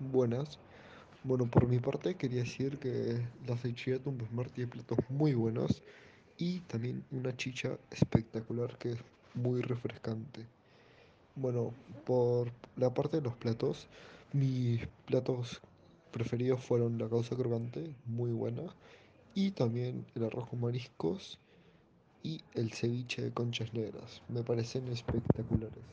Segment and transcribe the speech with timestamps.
[0.00, 0.58] Buenas.
[1.24, 5.82] Bueno, por mi parte quería decir que la cevichería Tumbesmar tiene platos muy buenos
[6.38, 8.98] y también una chicha espectacular que es
[9.34, 10.46] muy refrescante.
[11.36, 11.74] Bueno,
[12.06, 13.88] por la parte de los platos,
[14.32, 15.60] mis platos
[16.12, 18.62] preferidos fueron la causa crocante, muy buena,
[19.34, 21.38] y también el arroz con mariscos
[22.22, 24.22] y el ceviche de conchas negras.
[24.28, 25.84] Me parecen espectaculares.